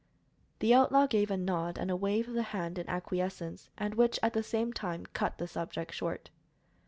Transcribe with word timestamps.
The 0.57 0.73
outlaw 0.73 1.05
gave 1.05 1.29
a 1.29 1.37
nod 1.37 1.77
and 1.77 1.91
a 1.91 1.95
wave 1.95 2.27
of 2.27 2.33
the 2.33 2.41
hand 2.41 2.79
in 2.79 2.89
acquiescence, 2.89 3.69
and 3.77 3.93
which, 3.93 4.17
at 4.23 4.33
the 4.33 4.41
same 4.41 4.73
time, 4.73 5.05
cut 5.13 5.37
the 5.37 5.47
subject 5.47 5.93
short. 5.93 6.31